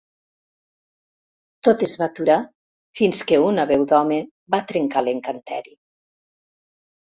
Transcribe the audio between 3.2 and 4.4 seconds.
que una veu d'home